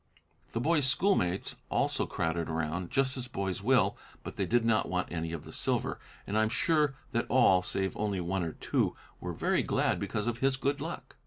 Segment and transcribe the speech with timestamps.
[0.53, 5.11] The boy's schoolmates also crowded around, just as boys will, but they did not want
[5.11, 8.95] any of the silver, and I am sure that all, save only one or two,
[9.19, 11.17] were very glad because of his good luck.